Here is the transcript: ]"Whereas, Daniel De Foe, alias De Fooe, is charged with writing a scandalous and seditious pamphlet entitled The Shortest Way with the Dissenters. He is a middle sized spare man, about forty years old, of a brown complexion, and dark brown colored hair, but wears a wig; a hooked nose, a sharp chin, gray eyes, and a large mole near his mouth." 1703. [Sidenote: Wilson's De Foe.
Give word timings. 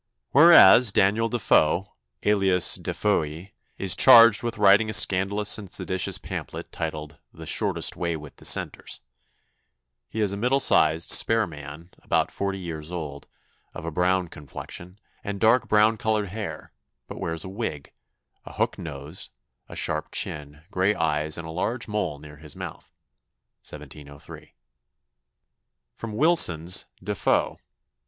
]"Whereas, 0.31 0.91
Daniel 0.91 1.29
De 1.29 1.37
Foe, 1.37 1.93
alias 2.23 2.73
De 2.73 2.91
Fooe, 2.91 3.51
is 3.77 3.95
charged 3.95 4.41
with 4.41 4.57
writing 4.57 4.89
a 4.89 4.93
scandalous 4.93 5.59
and 5.59 5.71
seditious 5.71 6.17
pamphlet 6.17 6.65
entitled 6.65 7.19
The 7.31 7.45
Shortest 7.45 7.95
Way 7.95 8.17
with 8.17 8.37
the 8.37 8.41
Dissenters. 8.45 9.01
He 10.09 10.21
is 10.21 10.33
a 10.33 10.37
middle 10.37 10.59
sized 10.59 11.11
spare 11.11 11.45
man, 11.45 11.91
about 12.01 12.31
forty 12.31 12.57
years 12.57 12.91
old, 12.91 13.27
of 13.75 13.85
a 13.85 13.91
brown 13.91 14.27
complexion, 14.29 14.97
and 15.23 15.39
dark 15.39 15.67
brown 15.67 15.97
colored 15.97 16.29
hair, 16.29 16.73
but 17.07 17.19
wears 17.19 17.43
a 17.45 17.49
wig; 17.49 17.93
a 18.43 18.53
hooked 18.53 18.79
nose, 18.79 19.29
a 19.69 19.75
sharp 19.75 20.09
chin, 20.11 20.63
gray 20.71 20.95
eyes, 20.95 21.37
and 21.37 21.47
a 21.47 21.51
large 21.51 21.87
mole 21.87 22.17
near 22.17 22.37
his 22.37 22.55
mouth." 22.55 22.91
1703. 23.69 24.55
[Sidenote: 25.95 26.17
Wilson's 26.19 26.87
De 27.03 27.13
Foe. 27.13 27.59